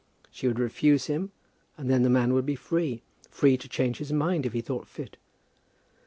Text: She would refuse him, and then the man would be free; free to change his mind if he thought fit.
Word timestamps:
She 0.31 0.47
would 0.47 0.57
refuse 0.57 1.05
him, 1.05 1.31
and 1.77 1.87
then 1.87 2.01
the 2.01 2.09
man 2.09 2.33
would 2.33 2.43
be 2.43 2.55
free; 2.55 3.03
free 3.29 3.55
to 3.55 3.69
change 3.69 3.99
his 3.99 4.11
mind 4.11 4.47
if 4.47 4.53
he 4.53 4.61
thought 4.61 4.87
fit. 4.87 5.15